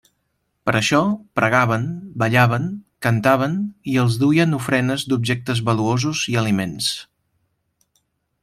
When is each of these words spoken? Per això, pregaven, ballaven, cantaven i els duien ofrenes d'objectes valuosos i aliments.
Per 0.67 0.73
això, 0.77 1.01
pregaven, 1.39 1.83
ballaven, 2.23 2.65
cantaven 3.07 3.59
i 3.93 4.01
els 4.05 4.17
duien 4.25 4.59
ofrenes 4.61 5.07
d'objectes 5.13 5.65
valuosos 5.69 6.25
i 6.33 6.39
aliments. 6.45 6.91